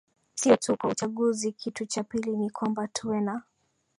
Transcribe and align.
siyo 0.35 0.57
tu 0.57 0.77
kwa 0.77 0.89
uchaguzi 0.89 1.51
kitu 1.51 1.85
cha 1.85 2.03
pili 2.03 2.37
ni 2.37 2.49
kwamba 2.49 2.87
tuwe 2.87 3.21
na 3.21 3.43